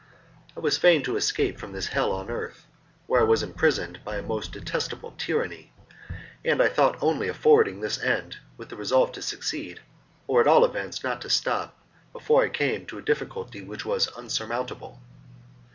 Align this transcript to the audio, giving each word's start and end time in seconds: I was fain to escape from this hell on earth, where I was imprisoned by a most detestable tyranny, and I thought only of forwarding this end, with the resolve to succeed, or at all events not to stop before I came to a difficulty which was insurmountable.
I 0.57 0.59
was 0.59 0.79
fain 0.79 1.03
to 1.03 1.15
escape 1.15 1.59
from 1.59 1.73
this 1.73 1.89
hell 1.89 2.11
on 2.11 2.31
earth, 2.31 2.65
where 3.05 3.21
I 3.21 3.25
was 3.25 3.43
imprisoned 3.43 4.03
by 4.03 4.15
a 4.17 4.23
most 4.23 4.51
detestable 4.51 5.11
tyranny, 5.15 5.73
and 6.43 6.59
I 6.59 6.69
thought 6.69 6.97
only 7.03 7.27
of 7.27 7.37
forwarding 7.37 7.81
this 7.81 8.01
end, 8.01 8.37
with 8.57 8.69
the 8.69 8.75
resolve 8.77 9.11
to 9.11 9.21
succeed, 9.21 9.79
or 10.25 10.41
at 10.41 10.47
all 10.47 10.65
events 10.65 11.03
not 11.03 11.21
to 11.21 11.29
stop 11.29 11.77
before 12.13 12.41
I 12.43 12.49
came 12.49 12.87
to 12.87 12.97
a 12.97 13.01
difficulty 13.03 13.61
which 13.61 13.85
was 13.85 14.09
insurmountable. 14.17 14.99